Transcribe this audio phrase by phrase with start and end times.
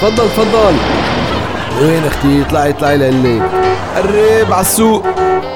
[0.00, 0.74] تفضل تفضل.
[1.82, 3.40] وين أختي؟ اطلعي اطلعي لقلي
[3.96, 5.06] قرب على السوق.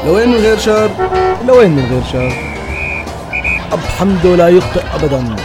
[0.06, 0.90] لوين من غير شر؟
[1.46, 2.32] لوين من غير شر؟
[3.72, 5.36] أب حمده لا يخطئ أبدا.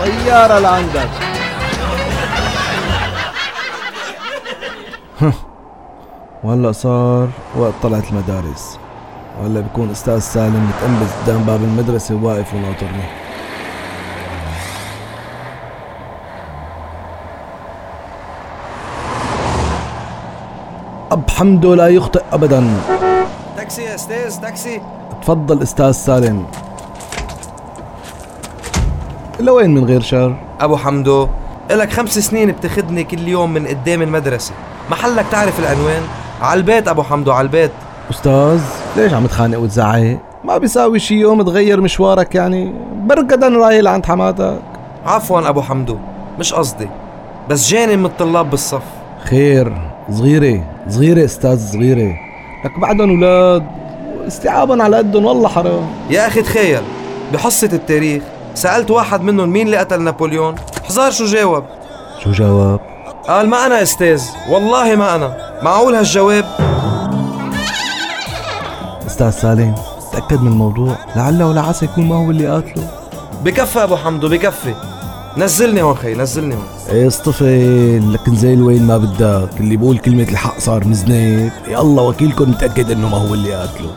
[0.00, 1.08] طيارة لعندك.
[6.44, 8.78] وهلأ صار وقت طلعت المدارس.
[9.40, 13.27] وهلأ بكون أستاذ سالم متأنبز قدام باب المدرسة واقف وناطرني
[21.12, 22.64] أب حمده لا يخطئ أبدا.
[23.56, 24.80] تاكسي يا أستاذ تاكسي.
[25.22, 26.44] تفضل أستاذ سالم.
[29.40, 31.28] لوين من غير شر؟ أبو حمدو
[31.70, 34.52] إلك خمس سنين بتاخدني كل يوم من قدام المدرسة.
[34.90, 36.02] محلك تعرف العنوان؟
[36.42, 37.72] على البيت أبو حمدو على البيت
[38.10, 38.60] أستاذ
[38.96, 42.74] ليش عم تخانق وتزعق؟ ما بيساوي شي يوم تغير مشوارك يعني.
[43.06, 44.60] بركدا رايح لعند حماتك.
[45.06, 45.98] عفوا أبو حمدو
[46.38, 46.88] مش قصدي.
[47.48, 48.82] بس جاني من الطلاب بالصف.
[49.24, 49.78] خير
[50.10, 50.77] صغيرة.
[50.88, 52.16] صغيرة أستاذ صغيرة.
[52.64, 53.66] لك بعدهم أولاد
[54.26, 55.86] استيعابا على قدهم والله حرام.
[56.10, 56.82] يا أخي تخيل
[57.32, 58.22] بحصة التاريخ
[58.54, 60.54] سألت واحد منهم مين اللي قتل نابليون؟
[60.88, 61.64] حزار شو جاوب؟
[62.24, 62.80] شو جواب؟
[63.28, 65.36] قال ما أنا أستاذ والله ما أنا.
[65.62, 66.44] معقول هالجواب؟
[69.06, 69.74] أستاذ سالم
[70.12, 70.96] تأكد من الموضوع.
[71.16, 72.90] لعل ولا عسى يكون ما هو اللي قاتله.
[73.44, 74.74] بكفي أبو حمدو بكفي.
[75.38, 76.66] نزلني هون خي نزلني هون.
[76.90, 82.02] إيه اصطفل لكن زي الوين ما بدك اللي بقول كلمة الحق صار مزنيك يا الله
[82.02, 83.90] وكيلكم متأكد إنه ما هو اللي قاتله.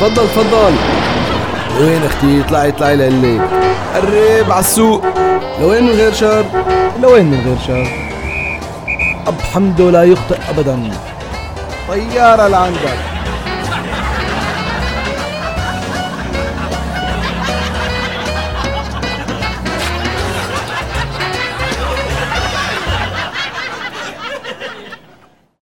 [0.00, 0.74] تفضل تفضل.
[1.80, 3.40] وين أختي؟ اطلعي اطلعي لقلي
[3.94, 5.02] قرب على السوق.
[5.60, 6.44] لوين من غير شر؟
[7.02, 7.88] لوين من غير شر؟
[9.26, 10.90] أب حمده لا يخطئ أبدا.
[11.88, 13.07] طيارة لعندك.